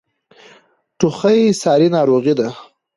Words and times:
ټوخی 0.99 1.39
ساری 1.61 1.87
ناروغۍ 1.95 2.33
ده. 2.39 2.47